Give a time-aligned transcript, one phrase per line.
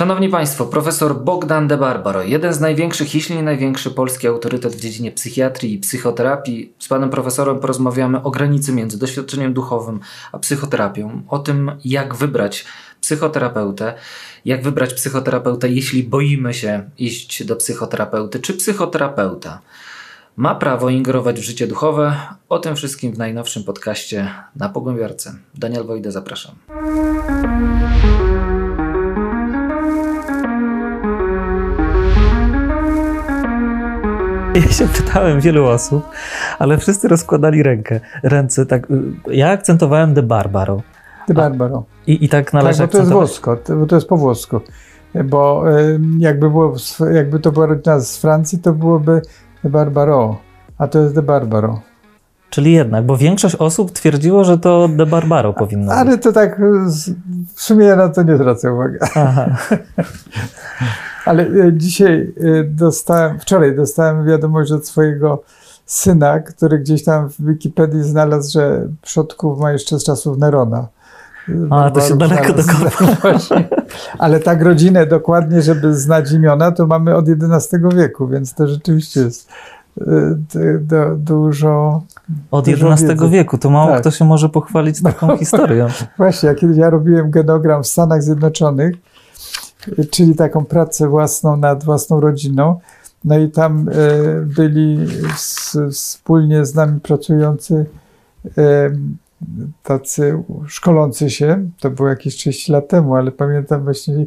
[0.00, 4.80] Szanowni Państwo, profesor Bogdan de Barbaro, jeden z największych, jeśli nie największy polski autorytet w
[4.80, 6.72] dziedzinie psychiatrii i psychoterapii.
[6.78, 10.00] Z panem profesorem porozmawiamy o granicy między doświadczeniem duchowym
[10.32, 12.64] a psychoterapią, o tym, jak wybrać
[13.00, 13.94] psychoterapeutę,
[14.44, 19.60] jak wybrać psychoterapeutę, jeśli boimy się iść do psychoterapeuty, czy psychoterapeuta
[20.36, 22.16] ma prawo ingerować w życie duchowe.
[22.48, 25.34] O tym wszystkim w najnowszym podcaście na Pogłębiarce.
[25.54, 26.54] Daniel Wojda, zapraszam.
[34.66, 36.08] Ja się pytałem wielu osób,
[36.58, 38.66] ale wszyscy rozkładali rękę, ręce.
[38.66, 38.86] Tak,
[39.30, 40.82] ja akcentowałem de Barbaro.
[41.28, 41.84] De Barbaro.
[42.06, 44.60] I, i tak należy tak, bo to jest włosko, bo to jest po włosku.
[45.24, 45.64] Bo
[46.18, 46.74] jakby, było,
[47.12, 49.22] jakby to była rodzina z Francji, to byłoby
[49.64, 50.36] de Barbaro,
[50.78, 51.80] a to jest de Barbaro.
[52.50, 56.22] Czyli jednak, bo większość osób twierdziło, że to de Barbaro powinno Ale być.
[56.22, 56.60] to tak,
[57.54, 58.96] w sumie ja na to nie zwracam uwagi.
[61.24, 65.42] Ale e, dzisiaj e, dostałem, wczoraj dostałem wiadomość od swojego
[65.86, 70.88] syna, który gdzieś tam w Wikipedii znalazł, że przodków ma jeszcze z czasów Nerona.
[71.70, 73.32] A, to się daleko dokopał.
[74.18, 79.20] Ale tak rodzinę dokładnie, żeby znać imiona, to mamy od XI wieku, więc to rzeczywiście
[79.20, 79.48] jest
[81.16, 82.02] dużo.
[82.50, 83.28] Od dużo XI wiedzy.
[83.28, 84.00] wieku, to mało tak.
[84.00, 85.86] kto się może pochwalić taką no, historią.
[86.18, 88.94] Właśnie, jak kiedyś ja robiłem genogram w Stanach Zjednoczonych,
[90.10, 92.80] czyli taką pracę własną nad własną rodziną.
[93.24, 93.92] No i tam e,
[94.40, 95.06] byli
[95.90, 97.86] wspólnie z nami pracujący
[99.82, 104.26] tacy szkolący się, to było jakieś 30 lat temu, ale pamiętam właśnie,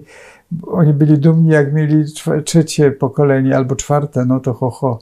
[0.67, 2.05] oni byli dumni, jak mieli
[2.45, 4.99] trzecie pokolenie albo czwarte, no to ho, ho.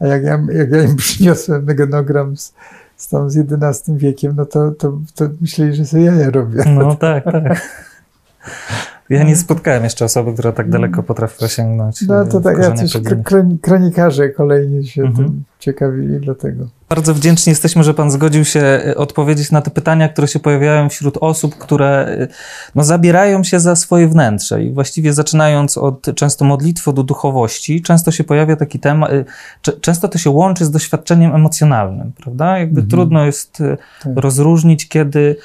[0.00, 2.54] A jak ja, jak ja im przyniosłem genogram z,
[2.96, 6.62] z, tam z XI wiekiem, no to, to, to myśleli, że sobie ja robię.
[6.66, 7.62] No tak, tak.
[9.10, 12.02] Ja nie spotkałem jeszcze osoby, która tak daleko potrafiła sięgnąć.
[12.02, 12.92] No to tak, jacyś
[13.62, 15.28] kronikarze kolejni się mhm.
[15.28, 16.66] tym ciekawili, dlatego.
[16.88, 20.88] Bardzo wdzięczni jesteśmy, że Pan zgodził się e, odpowiedzieć na te pytania, które się pojawiają
[20.88, 22.28] wśród osób, które e,
[22.74, 24.64] no, zabierają się za swoje wnętrze.
[24.64, 29.24] I właściwie zaczynając od często modlitwy do duchowości, często się pojawia taki temat, e,
[29.80, 32.58] często to się łączy z doświadczeniem emocjonalnym, prawda?
[32.58, 32.88] Jakby mhm.
[32.88, 33.62] trudno jest
[34.02, 34.12] tak.
[34.16, 35.36] rozróżnić, kiedy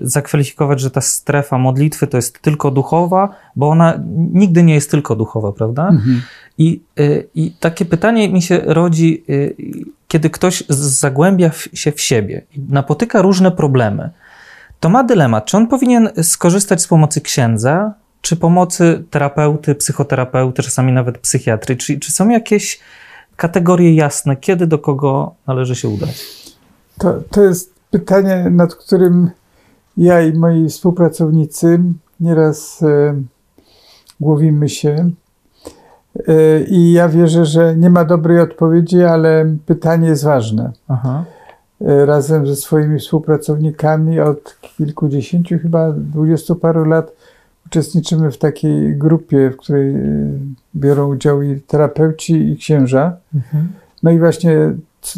[0.00, 4.00] zakwalifikować, że ta strefa modlitwy to jest tylko duchowa, bo ona
[4.32, 5.88] nigdy nie jest tylko duchowa, prawda?
[5.88, 6.22] Mhm.
[6.58, 6.82] I,
[7.34, 9.24] I takie pytanie mi się rodzi,
[10.08, 14.10] kiedy ktoś zagłębia się w siebie i napotyka różne problemy,
[14.80, 20.92] to ma dylemat, czy on powinien skorzystać z pomocy księdza, czy pomocy terapeuty, psychoterapeuty, czasami
[20.92, 21.76] nawet psychiatry?
[21.76, 22.80] Czy, czy są jakieś
[23.36, 26.26] kategorie jasne, kiedy do kogo należy się udać?
[26.98, 29.30] To, to jest pytanie, nad którym
[29.96, 31.82] ja i moi współpracownicy
[32.20, 33.22] nieraz e,
[34.20, 35.10] głowimy się.
[36.28, 40.72] E, I ja wierzę, że nie ma dobrej odpowiedzi, ale pytanie jest ważne.
[40.88, 41.24] Aha.
[41.80, 47.12] E, razem ze swoimi współpracownikami od kilkudziesięciu, chyba dwudziestu paru lat
[47.66, 49.98] uczestniczymy w takiej grupie, w której e,
[50.76, 53.16] biorą udział i terapeuci, i księża.
[53.34, 53.68] Mhm.
[54.02, 54.72] No i właśnie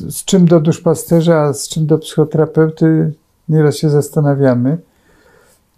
[0.09, 3.13] z czym do duszpasterza, a z czym do psychoterapeuty
[3.49, 4.79] nieraz się zastanawiamy.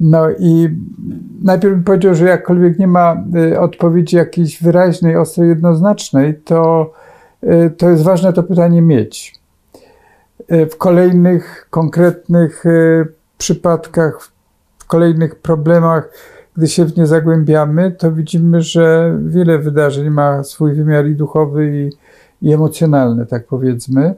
[0.00, 0.76] No i
[1.42, 6.92] najpierw bym powiedział, że jakkolwiek nie ma y, odpowiedzi jakiejś wyraźnej, ostrej, jednoznacznej, to,
[7.44, 9.40] y, to jest ważne to pytanie mieć.
[10.52, 12.64] Y, w kolejnych konkretnych
[13.38, 14.20] przypadkach,
[14.78, 16.10] w kolejnych problemach,
[16.56, 21.76] gdy się w nie zagłębiamy, to widzimy, że wiele wydarzeń ma swój wymiar i duchowy,
[21.76, 21.90] i,
[22.48, 24.14] i emocjonalny, tak powiedzmy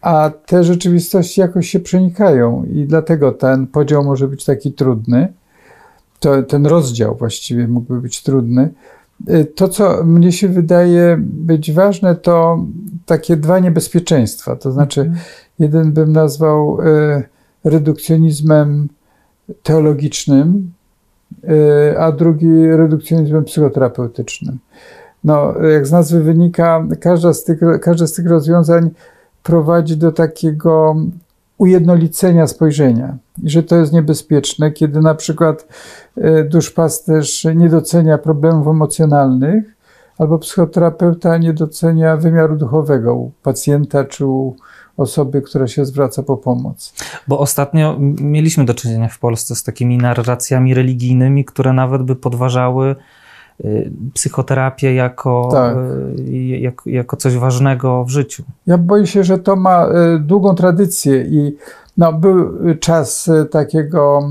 [0.00, 5.32] a te rzeczywistości jakoś się przenikają i dlatego ten podział może być taki trudny.
[6.20, 8.70] To, ten rozdział właściwie mógłby być trudny.
[9.28, 12.64] Y, to, co mnie się wydaje być ważne, to
[13.06, 14.56] takie dwa niebezpieczeństwa.
[14.56, 15.18] To znaczy, mhm.
[15.58, 17.22] jeden bym nazwał y,
[17.64, 18.88] redukcjonizmem
[19.62, 20.72] teologicznym,
[21.44, 24.58] y, a drugi redukcjonizmem psychoterapeutycznym.
[25.24, 28.90] No, jak z nazwy wynika, każda z tych, każde z tych rozwiązań
[29.42, 30.96] prowadzi do takiego
[31.58, 35.68] ujednolicenia spojrzenia i że to jest niebezpieczne, kiedy na przykład
[36.16, 39.64] e, duszpasterz nie docenia problemów emocjonalnych,
[40.18, 44.56] albo psychoterapeuta nie docenia wymiaru duchowego u pacjenta czy u
[44.96, 46.94] osoby, która się zwraca po pomoc.
[47.28, 52.96] Bo ostatnio mieliśmy do czynienia w Polsce z takimi narracjami religijnymi, które nawet by podważały
[54.14, 55.76] psychoterapię jako, tak.
[56.18, 58.42] Y, jako, jako coś ważnego w życiu.
[58.66, 61.56] Ja boję się, że to ma y, długą tradycję i
[61.96, 64.22] no, był czas takiego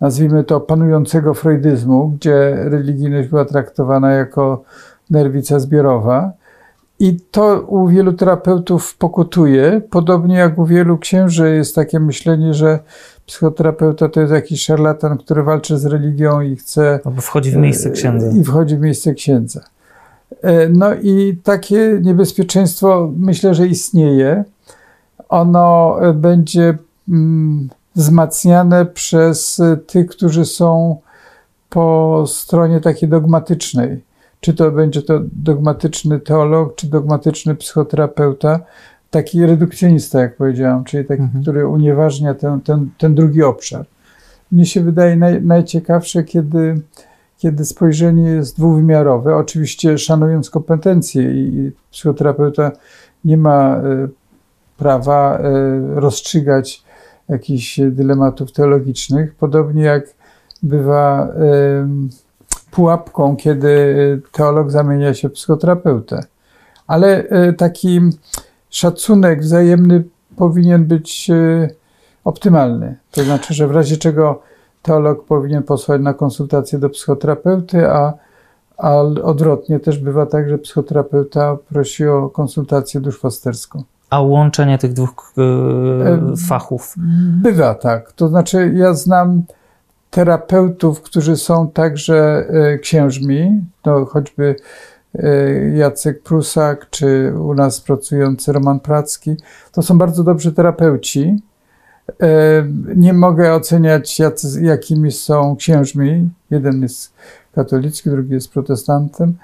[0.00, 4.62] nazwijmy to, panującego freudyzmu, gdzie religijność była traktowana jako
[5.10, 6.32] nerwica zbiorowa.
[6.98, 12.78] I to u wielu terapeutów pokutuje, podobnie jak u wielu księży jest takie myślenie, że
[13.26, 17.00] psychoterapeuta to jest jakiś szarlatan, który walczy z religią i chce.
[17.04, 18.40] Albo wchodzi w miejsce księdza.
[18.40, 19.60] I wchodzi w miejsce księdza.
[20.42, 24.44] E, no i takie niebezpieczeństwo myślę, że istnieje.
[25.28, 30.96] Ono e, będzie mm, wzmacniane przez e, tych, którzy są
[31.70, 34.00] po stronie takiej dogmatycznej.
[34.44, 38.60] Czy to będzie to dogmatyczny teolog, czy dogmatyczny psychoterapeuta,
[39.10, 41.42] taki redukcjonista, jak powiedziałam, czyli taki, mhm.
[41.42, 43.86] który unieważnia ten, ten, ten drugi obszar.
[44.52, 46.80] Mnie się wydaje naj, najciekawsze, kiedy,
[47.38, 52.72] kiedy spojrzenie jest dwuwymiarowe, oczywiście szanując kompetencje i psychoterapeuta
[53.24, 54.08] nie ma y,
[54.76, 56.84] prawa y, rozstrzygać
[57.28, 60.04] jakichś dylematów teologicznych, podobnie jak
[60.62, 62.23] bywa y,
[62.74, 66.20] pułapką, kiedy teolog zamienia się w psychoterapeutę.
[66.86, 67.24] Ale
[67.56, 68.00] taki
[68.70, 70.04] szacunek wzajemny
[70.36, 71.68] powinien być e,
[72.24, 72.96] optymalny.
[73.10, 74.42] To znaczy, że w razie czego
[74.82, 78.12] teolog powinien posłać na konsultację do psychoterapeuty, a,
[78.76, 83.82] a odwrotnie też bywa tak, że psychoterapeuta prosi o konsultację duszpasterską.
[84.10, 86.94] A łączenie tych dwóch yy, fachów?
[87.42, 88.12] Bywa tak.
[88.12, 89.42] To znaczy, ja znam
[90.14, 92.46] terapeutów, którzy są także
[92.80, 94.56] księżmi, no choćby
[95.18, 99.36] Y, Jacek Prusak, czy u nas pracujący Roman Pracki.
[99.72, 101.42] To są bardzo dobrzy terapeuci.
[102.10, 102.14] Y,
[102.96, 104.20] nie mogę oceniać,
[104.60, 106.30] jakimi są księżmi.
[106.50, 107.12] Jeden jest
[107.54, 109.34] katolicki, drugi jest protestantem,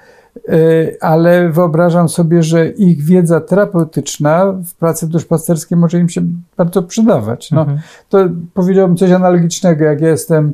[1.01, 6.21] ale wyobrażam sobie, że ich wiedza terapeutyczna w pracy duszpasterskiej może im się
[6.57, 7.51] bardzo przydawać.
[7.51, 7.79] No, mhm.
[8.09, 8.17] To
[8.53, 10.53] powiedziałbym coś analogicznego, jak ja jestem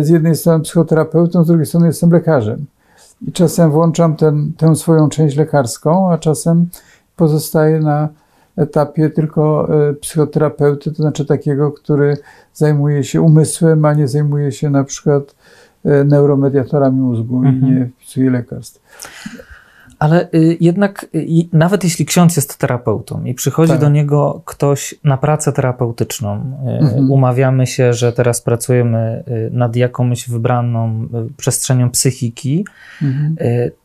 [0.00, 2.66] z jednej strony psychoterapeutą, z drugiej strony jestem lekarzem.
[3.28, 6.68] I czasem włączam ten, tę swoją część lekarską, a czasem
[7.16, 8.08] pozostaję na
[8.56, 12.16] etapie tylko e, psychoterapeuty, to znaczy takiego, który
[12.54, 15.34] zajmuje się umysłem, a nie zajmuje się na przykład
[15.84, 17.66] neuromediatorami mózgu mhm.
[17.66, 18.80] i nie wpisuje lekarstw.
[20.04, 23.80] Ale y, jednak, y, nawet jeśli ksiądz jest terapeutą i przychodzi tak.
[23.80, 27.10] do niego ktoś na pracę terapeutyczną, y, mhm.
[27.10, 32.66] umawiamy się, że teraz pracujemy nad jakąś wybraną przestrzenią psychiki,
[33.02, 33.36] mhm.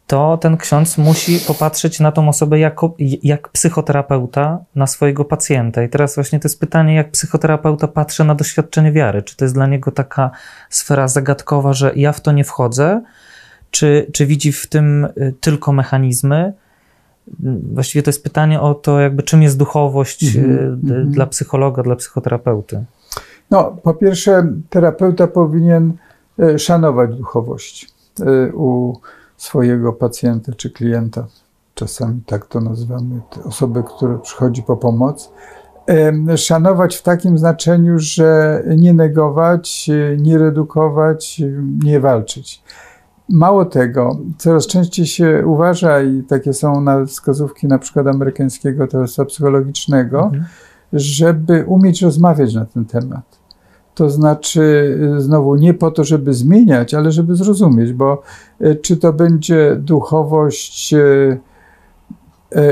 [0.07, 5.83] to ten ksiądz musi popatrzeć na tą osobę jako, jak psychoterapeuta na swojego pacjenta.
[5.83, 9.22] I teraz właśnie to jest pytanie, jak psychoterapeuta patrzy na doświadczenie wiary.
[9.24, 10.31] Czy to jest dla niego taka
[10.69, 13.01] sfera zagadkowa, że ja w to nie wchodzę,
[13.71, 16.54] czy, czy widzi w tym y, tylko mechanizmy?
[17.74, 21.06] Właściwie to jest pytanie o to, jakby czym jest duchowość mm -hmm.
[21.06, 22.86] dla psychologa, dla psychoterapeuty.
[23.51, 25.94] No, po pierwsze, terapeuta powinien
[26.39, 27.88] y, szanować duchowość
[28.54, 28.94] u
[29.38, 31.27] swojego pacjenta czy klienta.
[31.75, 35.31] Czasami tak to nazywamy, osoby, która przychodzi po pomoc.
[36.36, 41.42] Szanować w takim znaczeniu, że nie negować, nie redukować,
[41.83, 42.63] nie walczyć.
[43.29, 49.25] Mało tego, coraz częściej się uważa, i takie są na wskazówki na przykład amerykańskiego towarzystwa
[49.25, 50.45] psychologicznego, mhm.
[50.93, 53.39] żeby umieć rozmawiać na ten temat.
[53.95, 54.61] To znaczy,
[55.17, 58.21] y, znowu, nie po to, żeby zmieniać, ale żeby zrozumieć, bo
[58.61, 61.39] y, czy to będzie duchowość y,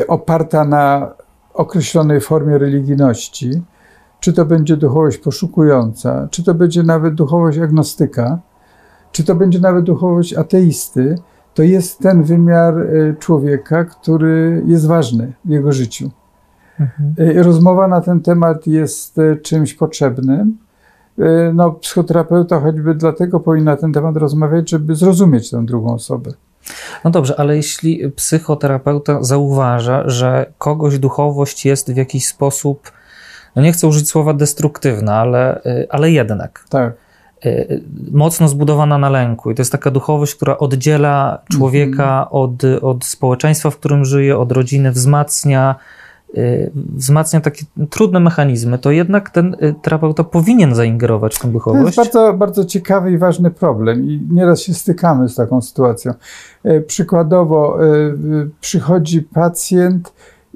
[0.08, 1.14] oparta na
[1.54, 3.52] określonej formie religijności,
[4.20, 8.40] czy to będzie duchowość poszukująca, czy to będzie nawet duchowość agnostyka,
[9.18, 11.16] czy to będzie nawet duchowość ateisty,
[11.54, 16.10] to jest ten wymiar e, człowieka, który jest ważny w jego życiu.
[16.80, 17.38] Mhm.
[17.38, 20.58] E, rozmowa na ten temat jest e, czymś potrzebnym.
[21.54, 26.32] No, psychoterapeuta choćby dlatego powinien na ten temat rozmawiać, żeby zrozumieć tę drugą osobę.
[27.04, 32.92] No dobrze, ale jeśli psychoterapeuta zauważa, że kogoś duchowość jest w jakiś sposób,
[33.56, 36.66] no nie chcę użyć słowa destruktywna, ale, ale jednak.
[36.70, 37.07] Tak
[38.12, 39.52] mocno zbudowana na lęku.
[39.52, 42.36] I to jest taka duchowość, która oddziela człowieka -hmm.
[42.36, 45.76] od, od społeczeństwa, w którym żyje, od rodziny, wzmacnia,
[46.38, 51.96] y, wzmacnia takie trudne mechanizmy, to jednak ten y, terapeuta powinien zaingerować w tę duchowość.
[51.96, 56.14] To jest bardzo, bardzo ciekawy i ważny problem i nieraz się stykamy z taką sytuacją.
[56.88, 57.78] Przykładowo
[58.62, 60.14] przychodzi pacjent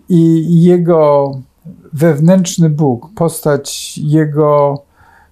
[0.10, 1.32] i jego
[1.94, 4.82] wewnętrzny Bóg, postać jego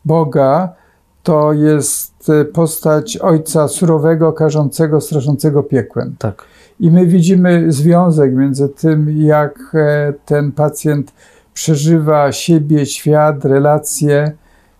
[0.05, 0.79] Boga
[1.23, 6.15] to jest e, postać ojca surowego, karzącego, straszącego piekłem.
[6.19, 6.45] Tak.
[6.79, 11.13] I my widzimy związek między tym, jak e, ten pacjent
[11.53, 14.31] przeżywa siebie, świat, relacje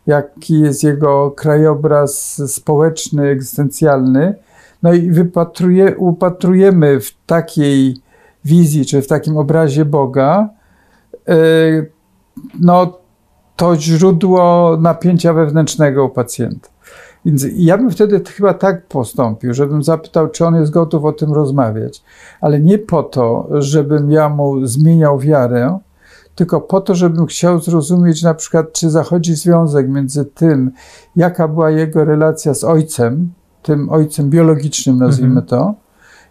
[0.09, 4.35] jaki jest jego krajobraz społeczny, egzystencjalny.
[4.83, 7.97] No i wypatruje, upatrujemy w takiej
[8.45, 10.49] wizji, czy w takim obrazie Boga,
[11.29, 11.91] y,
[12.59, 12.98] no,
[13.59, 16.69] to źródło napięcia wewnętrznego u pacjenta.
[17.25, 21.33] Więc ja bym wtedy chyba tak postąpił, żebym zapytał, czy on jest gotów o tym
[21.33, 22.03] rozmawiać,
[22.41, 25.79] ale nie po to, żebym ja mu zmieniał wiarę,
[26.35, 30.71] tylko po to, żebym chciał zrozumieć na przykład, czy zachodzi związek między tym,
[31.15, 35.73] jaka była jego relacja z ojcem, tym ojcem biologicznym, nazwijmy to,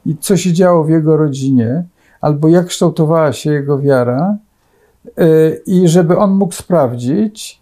[0.06, 1.84] i co się działo w jego rodzinie,
[2.20, 4.36] albo jak kształtowała się jego wiara,
[5.66, 7.60] i żeby on mógł sprawdzić,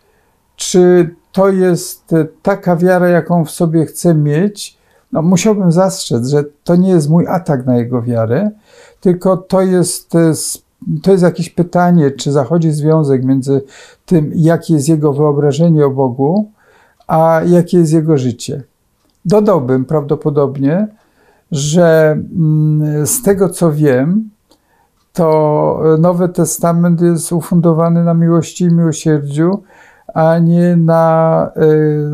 [0.57, 4.79] czy to jest taka wiara, jaką w sobie chcę mieć.
[5.13, 8.51] No, musiałbym zastrzec, że to nie jest mój atak na jego wiarę,
[9.01, 10.13] tylko to jest,
[11.03, 13.63] to jest jakieś pytanie, czy zachodzi związek między
[14.07, 16.51] tym, jakie jest jego wyobrażenie o Bogu,
[17.07, 18.63] a jakie jest jego życie.
[19.25, 20.89] Dodałbym prawdopodobnie,
[21.51, 24.31] że mm, z tego co wiem,
[25.17, 29.63] to Nowy Testament jest ufundowany na miłości i miłosierdziu,
[30.15, 31.51] a nie na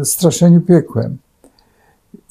[0.00, 1.18] y, straszeniu piekłem.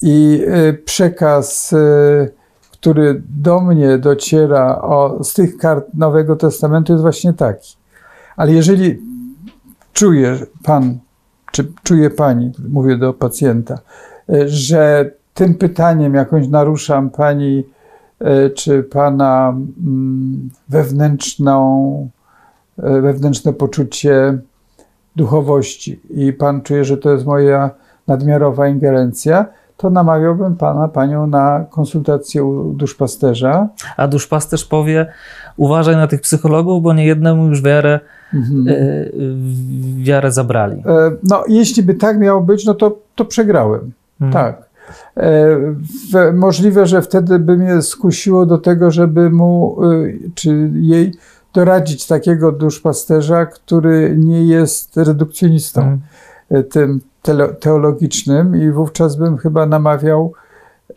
[0.02, 2.30] I y, przekaz, y,
[2.72, 7.76] który do mnie dociera o, z tych kart Nowego Testamentu, jest właśnie taki.
[8.36, 8.98] Ale jeżeli
[9.92, 10.98] czuje pan,
[11.52, 13.78] czy czuje pani, mówię do pacjenta,
[14.46, 17.64] że tym pytaniem jakąś naruszam pani
[18.54, 22.08] czy pana mm, wewnętrzną,
[22.78, 24.38] wewnętrzne poczucie
[25.16, 27.70] duchowości i pan czuje, że to jest moja
[28.08, 33.68] nadmiarowa ingerencja, to namawiałbym pana, panią na konsultację u duszpasterza.
[33.96, 35.06] A duszpasterz powie,
[35.56, 38.00] uważaj na tych psychologów, bo nie jednemu już wiarę,
[38.34, 38.68] mhm.
[38.68, 39.12] y,
[39.96, 40.82] wiarę zabrali.
[40.86, 43.92] E, no, jeśli by tak miało być, no to, to przegrałem.
[44.20, 44.32] Mhm.
[44.32, 44.71] Tak.
[45.16, 51.14] E, możliwe, że wtedy by mnie skusiło do tego, żeby mu y, czy jej
[51.52, 55.98] doradzić takiego duszpasterza, który nie jest redukcjonistą
[56.50, 56.64] mm.
[56.64, 57.00] tym
[57.60, 60.32] teologicznym i wówczas bym chyba namawiał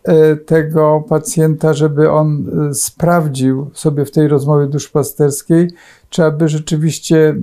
[0.03, 5.71] e, tego pacjenta, żeby on e, sprawdził sobie w tej rozmowie duszpasterskiej,
[6.09, 7.35] czy aby rzeczywiście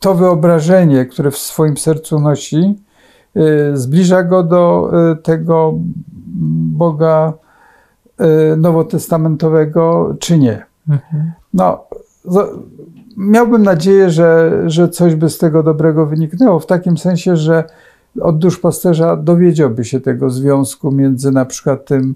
[0.00, 2.74] to wyobrażenie, które w swoim sercu nosi,
[3.74, 4.92] zbliża go do
[5.22, 5.74] tego
[6.72, 7.32] Boga
[8.56, 10.66] nowotestamentowego, czy nie.
[10.88, 11.32] Mhm.
[11.54, 11.84] No,
[13.16, 17.64] miałbym nadzieję, że, że coś by z tego dobrego wyniknęło, w takim sensie, że
[18.20, 22.14] od duszpasterza dowiedziałby się tego związku między na przykład tym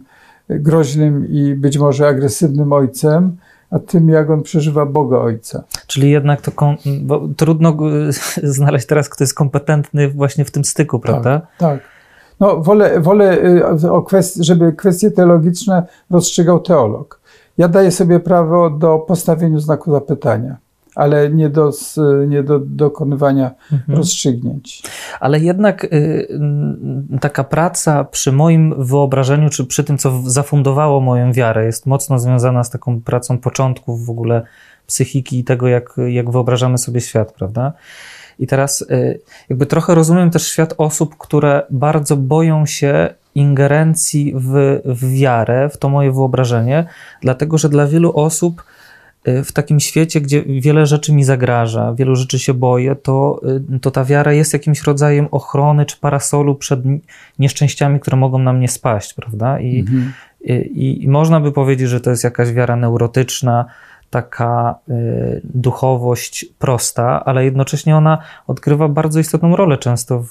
[0.48, 3.36] groźnym i być może agresywnym ojcem,
[3.72, 5.64] a tym, jak on przeżywa Boga Ojca.
[5.86, 6.50] Czyli jednak to
[7.00, 7.76] bo trudno
[8.42, 11.40] znaleźć teraz, kto jest kompetentny właśnie w tym styku, tak, prawda?
[11.40, 11.48] Tak.
[11.58, 11.80] tak.
[12.40, 13.38] No, wolę, wolę
[13.84, 17.20] y, o kwest- żeby kwestie teologiczne rozstrzygał teolog.
[17.58, 20.56] Ja daję sobie prawo do postawienia znaku zapytania,
[20.94, 21.70] ale nie do,
[22.28, 23.98] nie do dokonywania mhm.
[23.98, 24.82] rozstrzygnięć.
[25.20, 26.28] Ale jednak y,
[27.20, 32.64] taka praca przy moim wyobrażeniu, czy przy tym, co zafundowało moją wiarę, jest mocno związana
[32.64, 34.42] z taką pracą początków w ogóle
[34.86, 37.72] psychiki i tego, jak, jak wyobrażamy sobie świat, prawda?
[38.38, 44.80] I teraz y, jakby trochę rozumiem też świat osób, które bardzo boją się ingerencji w,
[44.84, 46.86] w wiarę, w to moje wyobrażenie,
[47.20, 48.64] dlatego że dla wielu osób
[49.24, 53.40] w takim świecie, gdzie wiele rzeczy mi zagraża, wielu rzeczy się boję, to,
[53.74, 56.80] y, to ta wiara jest jakimś rodzajem ochrony czy parasolu przed
[57.38, 59.60] nieszczęściami, które mogą na mnie spaść, prawda?
[59.60, 60.12] I, mhm.
[60.40, 63.64] i, i można by powiedzieć, że to jest jakaś wiara neurotyczna,
[64.10, 70.28] taka y, duchowość prosta, ale jednocześnie ona odgrywa bardzo istotną rolę często w,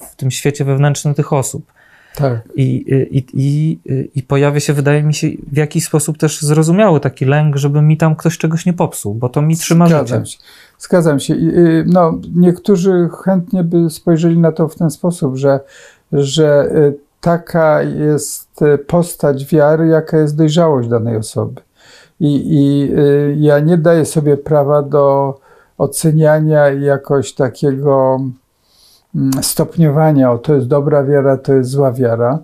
[0.00, 1.72] w tym świecie wewnętrznym tych osób.
[2.16, 2.48] Tak.
[2.56, 3.78] I, i, i,
[4.14, 7.96] I pojawia się, wydaje mi się, w jakiś sposób też zrozumiały taki lęk, żeby mi
[7.96, 10.38] tam ktoś czegoś nie popsuł, bo to mi trzyma Zgadzam życie.
[10.38, 10.44] Się.
[10.78, 11.34] Zgadzam się.
[11.34, 15.60] Y, no, niektórzy chętnie by spojrzeli na to w ten sposób, że,
[16.12, 21.60] że y, taka jest y, postać wiary, jaka jest dojrzałość danej osoby.
[22.20, 22.92] I, i
[23.44, 25.38] ja nie daję sobie prawa do
[25.78, 28.20] oceniania jakoś takiego
[29.42, 32.38] stopniowania, o to jest dobra wiara, to jest zła wiara,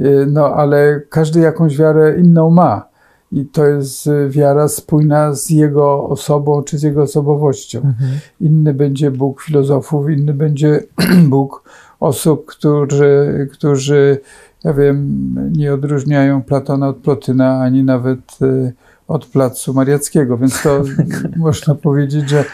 [0.00, 2.92] y, no ale każdy jakąś wiarę inną ma.
[3.32, 7.78] I to jest wiara spójna z jego osobą czy z jego osobowością.
[7.78, 8.10] Mhm.
[8.40, 10.82] Inny będzie Bóg filozofów, inny będzie
[11.28, 11.62] Bóg
[12.00, 14.20] osób, którzy, którzy
[14.64, 18.72] ja wiem, nie odróżniają Platona od Plotyna, ani nawet y,
[19.08, 20.82] od Placu Mariackiego, więc to
[21.36, 22.44] można powiedzieć, że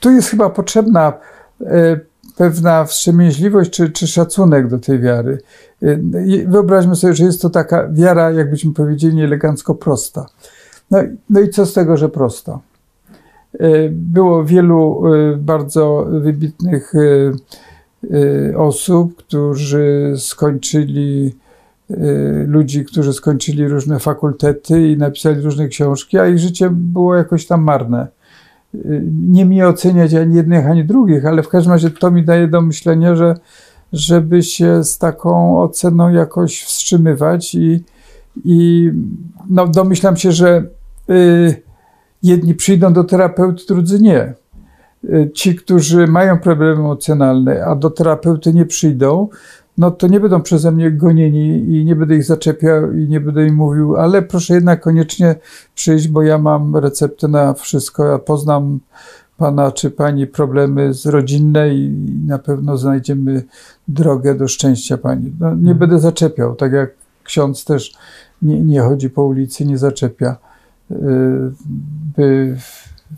[0.00, 1.12] tu jest chyba potrzebna
[2.36, 5.38] pewna wstrzemięźliwość czy, czy szacunek do tej wiary.
[6.46, 10.26] Wyobraźmy sobie, że jest to taka wiara, jakbyśmy powiedzieli, nieelegancko prosta.
[10.90, 10.98] No,
[11.30, 12.58] no i co z tego, że prosta?
[13.90, 15.02] Było wielu
[15.36, 16.92] bardzo wybitnych
[18.56, 21.36] osób, którzy skończyli
[22.46, 27.62] ludzi, którzy skończyli różne fakultety i napisali różne książki, a ich życie było jakoś tam
[27.62, 28.06] marne.
[29.28, 32.62] Nie mi oceniać ani jednych, ani drugich, ale w każdym razie to mi daje do
[32.62, 33.34] myślenia, że
[33.92, 37.84] żeby się z taką oceną jakoś wstrzymywać i,
[38.44, 38.90] i
[39.48, 40.64] no, domyślam się, że
[41.10, 41.62] y,
[42.22, 44.34] jedni przyjdą do terapeuty, drudzy nie.
[45.04, 49.28] Y, ci, którzy mają problemy emocjonalne, a do terapeuty nie przyjdą,
[49.80, 53.46] no to nie będą przeze mnie gonieni i nie będę ich zaczepiał i nie będę
[53.46, 55.34] im mówił, ale proszę jednak koniecznie
[55.74, 58.06] przyjść, bo ja mam receptę na wszystko.
[58.06, 58.80] Ja poznam
[59.36, 61.90] pana czy pani problemy z rodzinne i
[62.26, 63.42] na pewno znajdziemy
[63.88, 65.32] drogę do szczęścia pani.
[65.40, 65.78] No, nie hmm.
[65.78, 66.90] będę zaczepiał, tak jak
[67.24, 67.92] ksiądz też
[68.42, 70.36] nie, nie chodzi po ulicy, nie zaczepia,
[70.90, 70.96] y,
[72.16, 72.56] by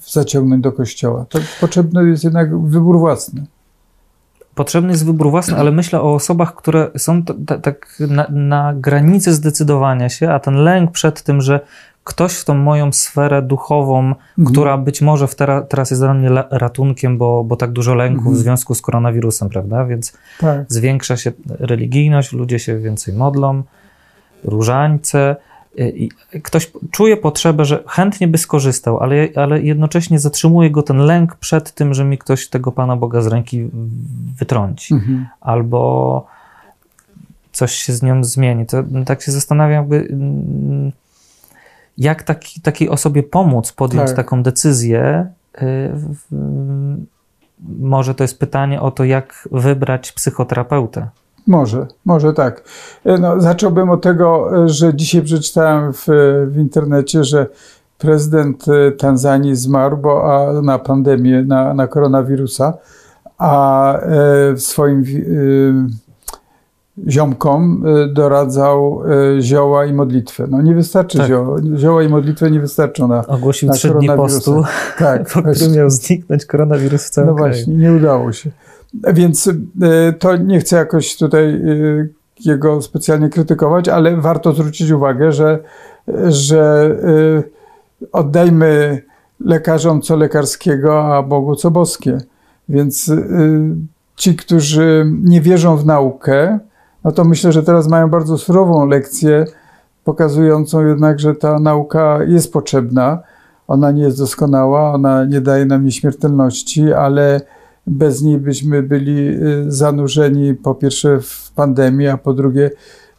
[0.06, 1.26] zaciągnąć do kościoła.
[1.28, 3.46] To potrzebny jest jednak wybór własny
[4.54, 7.22] potrzebny jest wybór własny, ale myślę o osobach, które są
[7.62, 11.60] tak na, na granicy zdecydowania się, a ten lęk przed tym, że
[12.04, 14.16] ktoś w tą moją sferę duchową, mhm.
[14.52, 18.36] która być może teraz, teraz jest dla mnie ratunkiem, bo, bo tak dużo lęku mhm.
[18.36, 19.84] w związku z koronawirusem, prawda?
[19.84, 20.64] Więc tak.
[20.68, 23.62] zwiększa się religijność, ludzie się więcej modlą,
[24.44, 25.36] różańce,
[26.42, 31.72] ktoś czuje potrzebę, że chętnie by skorzystał, ale, ale jednocześnie zatrzymuje go ten lęk przed
[31.72, 33.70] tym, że mi ktoś tego Pana Boga z ręki
[34.38, 35.26] wytrąci, mhm.
[35.40, 36.26] albo
[37.52, 38.66] coś się z nią zmieni.
[38.66, 40.16] To tak się zastanawiam, jakby,
[41.98, 44.16] jak taki, takiej osobie pomóc podjąć tak.
[44.16, 45.26] taką decyzję.
[45.62, 45.90] Y,
[47.78, 51.08] może to jest pytanie o to, jak wybrać psychoterapeutę.
[51.46, 52.64] Może, może tak.
[53.04, 56.06] E, no, zacząłbym od tego, e, że dzisiaj przeczytałem w,
[56.46, 57.46] w internecie, że
[57.98, 62.74] prezydent e, Tanzanii zmarł bo, a, na pandemię, na, na koronawirusa,
[63.38, 66.02] a e, swoim e,
[67.10, 69.02] ziomkom doradzał
[69.40, 70.46] zioła i modlitwę.
[70.50, 71.28] No nie wystarczy tak.
[71.28, 71.56] zioła.
[71.76, 74.62] Zioła i modlitwę nie wystarczą na Ogłosił na trzy dni postu,
[74.98, 77.54] tak, po którym miał zniknąć koronawirus w całym No kraju.
[77.54, 78.50] właśnie, nie udało się.
[78.94, 79.48] Więc
[79.82, 82.06] e, to nie chcę jakoś tutaj e,
[82.44, 85.58] jego specjalnie krytykować, ale warto zwrócić uwagę, że,
[86.28, 86.90] że
[87.98, 89.02] e, oddajmy
[89.40, 92.18] lekarzom co lekarskiego, a Bogu co boskie.
[92.68, 93.12] Więc
[94.16, 96.58] ci, którzy nie wierzą w naukę,
[97.04, 99.44] no to myślę, że teraz mają bardzo surową lekcję,
[100.04, 103.18] pokazującą jednak, że ta nauka jest potrzebna.
[103.68, 107.40] Ona nie jest doskonała, ona nie daje nam nieśmiertelności, ale
[107.86, 112.70] bez niej byśmy byli y, zanurzeni po pierwsze w pandemii, a po drugie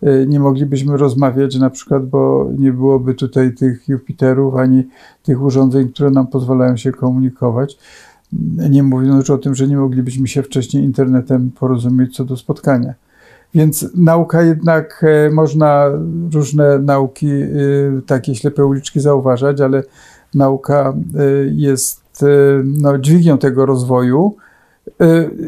[0.03, 4.83] y, nie moglibyśmy rozmawiać na przykład, bo nie byłoby tutaj tych Jupiterów ani
[5.23, 7.77] tych urządzeń, które nam pozwalają się komunikować.
[8.69, 12.93] Nie mówiąc już o tym, że nie moglibyśmy się wcześniej internetem porozumieć co do spotkania.
[13.53, 15.85] Więc nauka jednak, e, można
[16.33, 19.83] różne nauki, y, takie ślepe uliczki zauważać, ale
[20.33, 20.93] nauka
[21.51, 22.25] jest
[22.63, 24.35] no, dźwignią tego rozwoju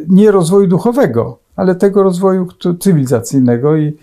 [0.08, 2.48] nie rozwoju duchowego, ale tego rozwoju
[2.80, 3.94] cywilizacyjnego i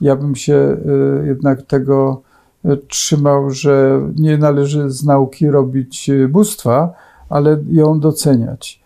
[0.00, 0.76] ja bym się
[1.22, 2.22] y, jednak tego
[2.64, 6.92] y, trzymał, że nie należy z nauki robić bóstwa,
[7.28, 8.82] ale ją doceniać.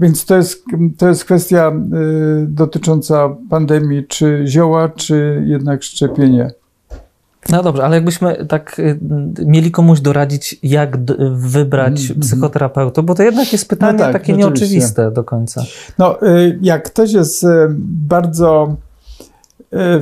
[0.00, 0.64] Więc to jest,
[0.98, 1.72] to jest kwestia
[2.46, 6.50] dotycząca pandemii, czy zioła, czy jednak szczepienie.
[7.48, 8.98] No dobrze, ale jakbyśmy tak y,
[9.46, 10.96] mieli komuś doradzić, jak
[11.32, 15.62] wybrać mm, psychoterapeutę, bo to jednak jest pytanie no tak, takie nieoczywiste do końca.
[15.98, 17.46] No, y, jak ktoś jest y,
[18.08, 18.76] bardzo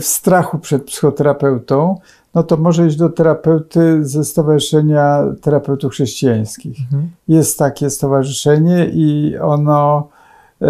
[0.00, 1.98] w strachu przed psychoterapeutą,
[2.34, 6.80] no to może iść do terapeuty ze Stowarzyszenia Terapeutów Chrześcijańskich.
[6.80, 7.10] Mhm.
[7.28, 10.08] Jest takie stowarzyszenie i ono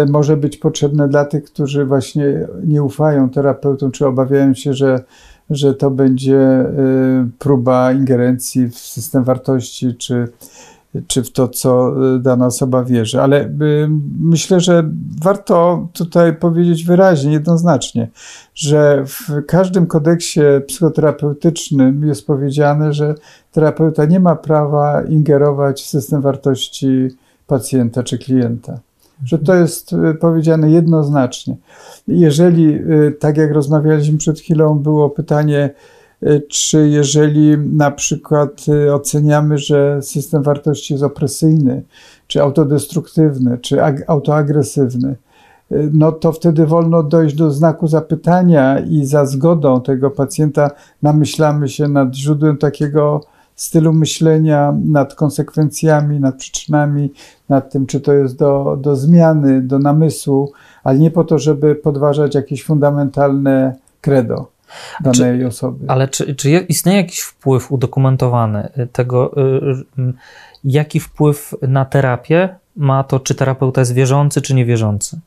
[0.09, 5.03] może być potrzebne dla tych, którzy właśnie nie ufają terapeutom, czy obawiają się, że
[5.49, 10.27] że to będzie y, próba ingerencji w system wartości, czy,
[11.07, 13.21] czy w to, co y, dana osoba wierzy.
[13.21, 13.49] Ale y,
[14.19, 14.89] myślę, że
[15.23, 18.07] warto tutaj powiedzieć wyraźnie, jednoznacznie,
[18.55, 23.15] że w każdym kodeksie psychoterapeutycznym jest powiedziane, że
[23.51, 27.07] terapeuta nie ma prawa ingerować w system wartości
[27.47, 28.79] pacjenta czy klienta
[29.23, 31.55] że to jest y, powiedziane jednoznacznie.
[32.07, 35.69] Jeżeli, y, tak jak rozmawialiśmy przed chwilą, było pytanie,
[36.23, 41.83] y, czy jeżeli na przykład oceniamy, że system wartości jest opresyjny,
[42.27, 43.77] czy autodestruktywny, czy
[44.07, 45.15] autoagresywny,
[45.71, 51.87] no to wtedy wolno dojść do znaku zapytania i za zgodą tego pacjenta namyślamy się
[51.87, 53.21] nad źródłem takiego
[53.57, 57.11] stylu myślenia, nad konsekwencjami, nad przyczynami,
[57.49, 60.51] nad tym, czy to jest do, do zmiany, do namysłu,
[60.83, 64.47] ale nie po to, żeby podważać jakieś fundamentalne credo
[65.01, 65.85] danej czy, osoby.
[65.87, 70.13] Ale czy, czy istnieje jakiś wpływ udokumentowany tego, y, y,
[70.63, 75.19] jaki wpływ na terapię ma to, czy terapeuta jest wierzący, czy niewierzący?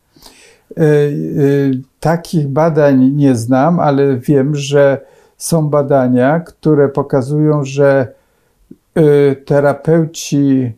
[0.78, 5.00] Y, y, takich badań nie znam, ale wiem, że
[5.36, 8.19] są badania, które pokazują, że y,
[9.44, 10.72] terapeuci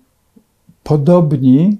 [0.82, 1.78] podobni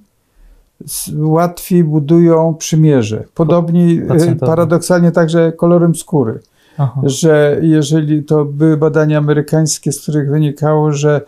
[1.16, 3.25] łatwiej budują przymierze.
[3.35, 4.01] Podobni
[4.40, 6.40] paradoksalnie także kolorem skóry.
[6.79, 7.01] Aha.
[7.05, 11.21] Że jeżeli to były badania amerykańskie, z których wynikało, że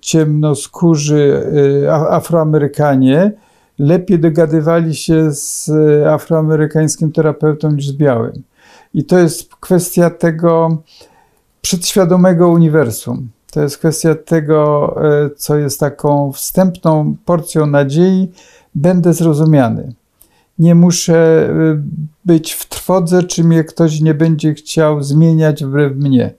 [0.00, 1.42] ciemnoskórzy
[2.10, 3.32] Afroamerykanie
[3.78, 5.70] lepiej dogadywali się z
[6.06, 8.42] afroamerykańskim terapeutą niż z białym.
[8.94, 10.78] I to jest kwestia tego
[11.60, 13.28] przedświadomego uniwersum.
[13.50, 18.32] To jest kwestia tego, e, co jest taką wstępną porcją nadziei,
[18.74, 19.92] będę zrozumiany.
[20.58, 21.82] Nie muszę e,
[22.24, 26.34] być w trwodze, czy mnie ktoś nie będzie chciał zmieniać wbrew mnie.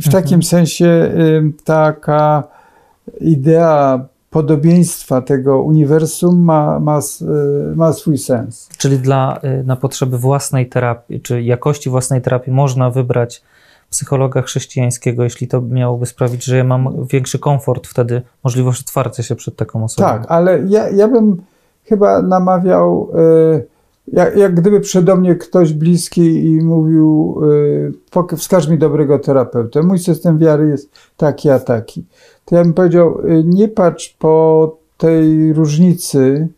[0.00, 0.22] w mhm.
[0.22, 1.12] takim sensie
[1.64, 2.44] taka
[3.20, 8.68] idea podobieństwa tego uniwersum ma, ma, e, ma swój sens.
[8.78, 13.42] Czyli dla, e, na potrzeby własnej terapii, czy jakości własnej terapii można wybrać
[13.90, 19.36] psychologa chrześcijańskiego, jeśli to miałoby sprawić, że ja mam większy komfort, wtedy możliwość otwarcia się
[19.36, 20.08] przed taką osobą.
[20.08, 21.42] Tak, ale ja, ja bym
[21.84, 23.62] chyba namawiał, e,
[24.12, 27.40] jak, jak gdyby przede mnie ktoś bliski i mówił,
[28.36, 32.04] wskaż mi dobrego terapeutę, mój system wiary jest taki, a taki
[32.50, 36.48] to ja bym powiedział, y, nie patrz po tej różnicy,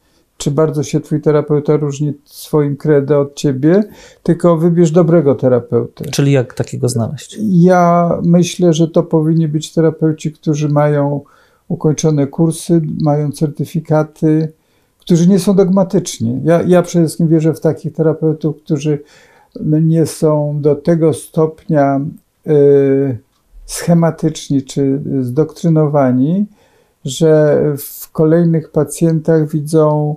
[0.42, 3.84] czy bardzo się twój terapeuta różni swoim credo od ciebie,
[4.22, 6.04] tylko wybierz dobrego terapeutę.
[6.04, 7.38] Czyli jak takiego znaleźć?
[7.40, 11.20] Ja myślę, że to powinni być terapeuci, którzy mają
[11.68, 14.52] ukończone kursy, mają certyfikaty,
[15.00, 16.40] którzy nie są dogmatyczni.
[16.44, 18.98] Ja, ja przede wszystkim wierzę w takich terapeutów, którzy
[19.60, 22.00] nie są do tego stopnia
[22.46, 23.18] yy,
[23.66, 26.46] schematyczni czy zdoktrynowani,
[27.04, 30.16] że w kolejnych pacjentach widzą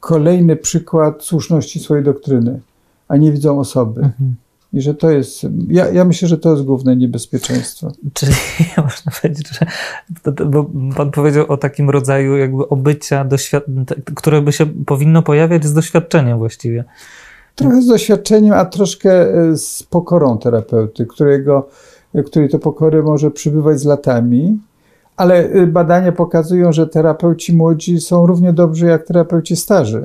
[0.00, 2.60] kolejny przykład słuszności swojej doktryny,
[3.08, 4.00] a nie widzą osoby.
[4.00, 4.34] Mhm.
[4.72, 7.92] I że to jest, ja, ja myślę, że to jest główne niebezpieczeństwo.
[8.12, 8.32] Czyli
[8.76, 9.66] można powiedzieć, że,
[10.46, 13.28] bo pan powiedział o takim rodzaju jakby obycia,
[14.14, 16.84] które by się powinno pojawiać z doświadczeniem właściwie.
[17.54, 21.68] Trochę z doświadczeniem, a troszkę e, z pokorą terapeuty, którego
[22.26, 24.58] której to pokory może przybywać z latami,
[25.18, 30.02] ale y, badania pokazują, że terapeuci młodzi są równie dobrzy jak terapeuci starzy.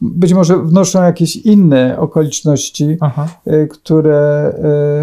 [0.00, 3.28] Być może wnoszą jakieś inne okoliczności, Aha.
[3.46, 4.52] Y, które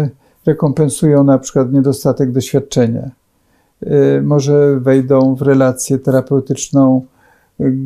[0.06, 0.10] y,
[0.46, 3.10] rekompensują na przykład niedostatek doświadczenia.
[4.22, 7.02] Może wejdą w relację terapeutyczną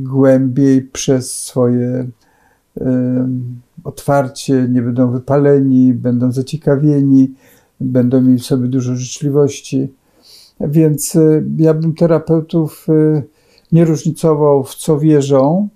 [0.02, 2.06] głębiej przez swoje
[3.84, 7.34] otwarcie, nie będą wypaleni, będą zaciekawieni,
[7.80, 9.92] będą mieli w sobie dużo życzliwości.
[10.68, 13.22] Więc y, ja bym terapeutów y,
[13.72, 15.68] nie różnicował w co wierzą,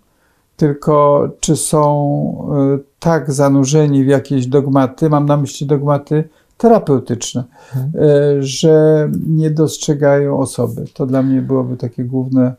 [0.56, 7.92] tylko czy są y, tak zanurzeni w jakieś dogmaty, mam na myśli dogmaty terapeutyczne, hmm.
[8.42, 10.84] że nie dostrzegają osoby.
[10.94, 12.54] To dla mnie byłoby takie główne,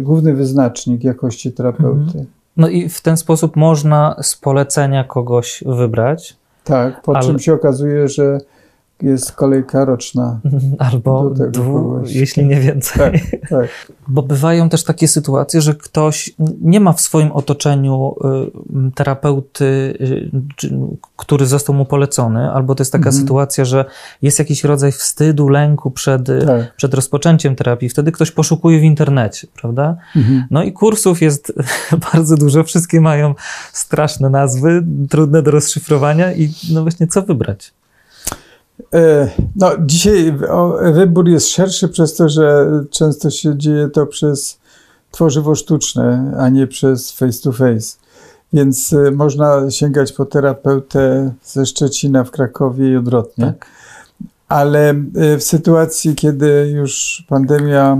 [0.00, 2.12] główny wyznacznik jakości terapeuty.
[2.12, 2.26] Hmm.
[2.56, 6.36] No i w ten sposób można z polecenia kogoś wybrać.
[6.64, 7.26] Tak, po ale...
[7.26, 8.38] czym się okazuje, że
[9.02, 10.40] jest kolejka roczna.
[10.78, 12.98] Albo dwu, jeśli nie więcej.
[12.98, 13.68] Tak, tak.
[14.08, 18.14] Bo bywają też takie sytuacje, że ktoś nie ma w swoim otoczeniu
[18.88, 20.30] y, terapeuty, y,
[21.16, 23.22] który został mu polecony, albo to jest taka mhm.
[23.22, 23.84] sytuacja, że
[24.22, 26.76] jest jakiś rodzaj wstydu, lęku przed, y, tak.
[26.76, 27.88] przed rozpoczęciem terapii.
[27.88, 29.96] Wtedy ktoś poszukuje w internecie, prawda?
[30.16, 30.44] Mhm.
[30.50, 31.52] No i kursów jest
[32.12, 33.34] bardzo dużo, wszystkie mają
[33.72, 37.72] straszne nazwy, trudne do rozszyfrowania i no właśnie co wybrać?
[38.94, 40.34] E, no, dzisiaj
[40.92, 44.58] wybór jest szerszy przez to, że często się dzieje to przez
[45.10, 47.96] tworzywo sztuczne, a nie przez face to face.
[48.52, 53.46] Więc e, można sięgać po terapeutę ze Szczecina w Krakowie i odwrotnie.
[53.46, 53.66] Tak.
[54.48, 57.98] Ale e, w sytuacji, kiedy już pandemia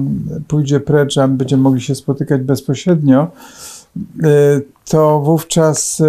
[0.48, 3.30] pójdzie precz, a będziemy mogli się spotykać bezpośrednio,
[4.84, 6.02] to wówczas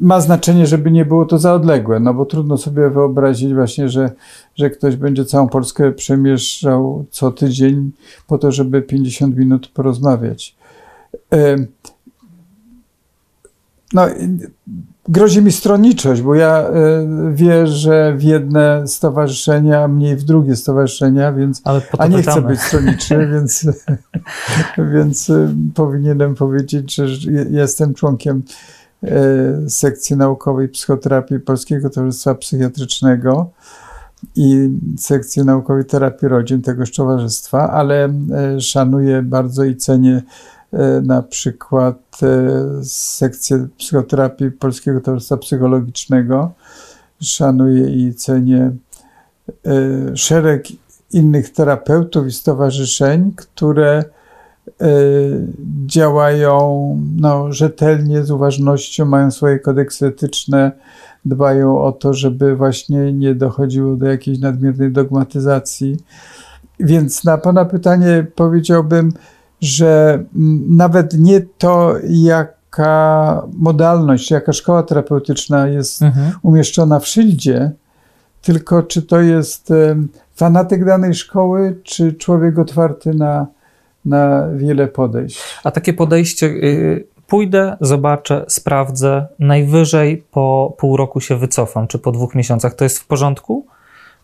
[0.00, 4.10] ma znaczenie, żeby nie było to za odległe, no bo trudno sobie wyobrazić właśnie, że,
[4.54, 7.92] że ktoś będzie całą Polskę przemieszczał co tydzień
[8.26, 10.56] po to, żeby 50 minut porozmawiać.
[11.32, 11.56] E,
[13.92, 14.06] no,
[15.08, 16.72] grozi mi stronniczość, bo ja e,
[17.34, 21.62] wierzę w jedne stowarzyszenia, a mniej w drugie stowarzyszenia, więc
[21.98, 23.66] a nie chcę być stronniczy, więc,
[24.94, 28.42] więc y, powinienem powiedzieć, że je- jestem członkiem e,
[29.68, 33.50] sekcji naukowej psychoterapii Polskiego Towarzystwa Psychiatrycznego
[34.36, 40.22] i sekcji naukowej terapii rodzin tegoż towarzystwa, ale e, szanuję bardzo i cenię
[40.72, 46.52] e, na przykład e, sekcję psychoterapii Polskiego Towarzystwa Psychologicznego.
[47.20, 48.70] Szanuję i cenię
[49.66, 50.66] e, szereg
[51.12, 54.04] innych terapeutów i stowarzyszeń, które e,
[55.86, 60.72] działają no, rzetelnie, z uważnością, mają swoje kodeksy etyczne,
[61.24, 65.96] dbają o to, żeby właśnie nie dochodziło do jakiejś nadmiernej dogmatyzacji.
[66.80, 69.12] Więc na Pana pytanie powiedziałbym,
[69.60, 70.24] że
[70.68, 76.32] nawet nie to, jaka modalność, jaka szkoła terapeutyczna jest Mhm.
[76.42, 77.70] umieszczona w szyldzie,
[78.42, 79.72] tylko czy to jest
[80.34, 83.46] fanatyk danej szkoły, czy człowiek otwarty na,
[84.06, 85.40] na wiele podejść.
[85.64, 92.12] A takie podejście, y, pójdę, zobaczę, sprawdzę, najwyżej po pół roku się wycofam, czy po
[92.12, 93.66] dwóch miesiącach, to jest w porządku?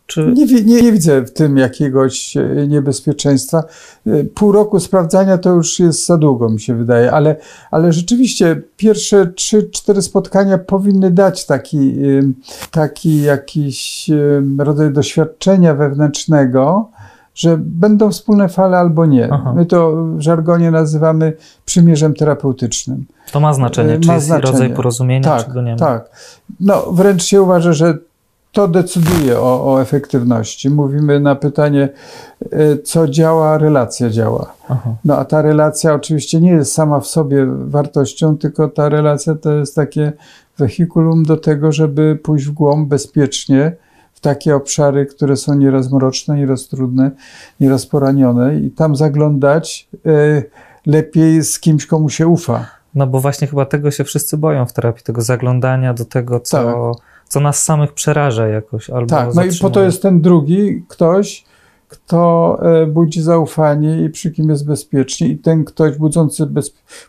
[0.06, 0.32] Czy...
[0.34, 3.64] Nie, nie, nie widzę w tym jakiegoś e, niebezpieczeństwa.
[4.06, 7.36] E, Pół roku sprawdzania to już jest za długo, mi się wydaje, ale,
[7.70, 11.96] ale rzeczywiście pierwsze trzy, cztery spotkania powinny dać taki,
[12.70, 14.10] taki jakiś
[14.58, 16.90] rodzaj doświadczenia wewnętrznego,
[17.34, 19.28] że będą wspólne fale albo nie.
[19.32, 19.52] Aha.
[19.56, 21.32] My to w żargonie nazywamy
[21.64, 23.04] przymierzem terapeutycznym.
[23.32, 24.52] To ma znaczenie, Y, czy ma jest znaczenie.
[24.52, 25.78] rodzaj porozumienia, Tak, czy go nie ma?
[25.78, 26.10] tak.
[26.60, 27.98] No, wręcz się uważa, że
[28.52, 30.70] to decyduje o, o efektywności.
[30.70, 31.88] Mówimy na pytanie,
[32.52, 34.52] y, co działa, relacja działa.
[34.68, 34.94] Aha.
[35.04, 39.52] No a ta relacja oczywiście nie jest sama w sobie wartością, tylko ta relacja to
[39.52, 40.12] jest takie
[40.58, 43.72] wehikulum do tego, żeby pójść w głąb bezpiecznie
[44.22, 47.10] takie obszary, które są nieraz mroczne, nieraz trudne,
[47.60, 50.50] nieraz poranione i tam zaglądać y,
[50.86, 52.66] lepiej z kimś, komu się ufa.
[52.94, 56.92] No bo właśnie chyba tego się wszyscy boją w terapii, tego zaglądania do tego, co,
[57.28, 58.90] co nas samych przeraża jakoś.
[58.90, 61.44] Albo Tak, no i po to jest ten drugi ktoś,
[61.88, 65.28] kto e, budzi zaufanie i przy kim jest bezpiecznie.
[65.28, 66.48] I ten ktoś budzący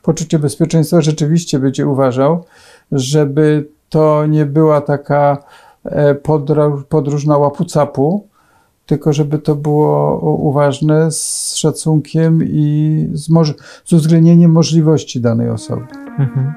[0.02, 2.46] poczucie bezpieczeństwa rzeczywiście będzie uważał,
[2.92, 5.44] żeby to nie była taka e,
[6.24, 8.20] podróż, podróż na łapu-capu,
[8.86, 13.54] tylko żeby to było uważne z szacunkiem i z, moż-
[13.86, 15.86] z uwzględnieniem możliwości danej osoby.
[16.20, 16.54] Mhm.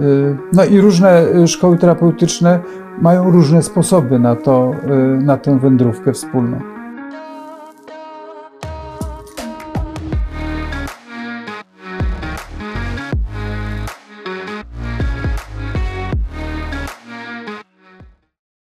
[0.00, 2.60] Y, No i różne y, szkoły terapeutyczne
[3.00, 4.72] mają różne sposoby na to,
[5.20, 6.73] y, na tę wędrówkę wspólną.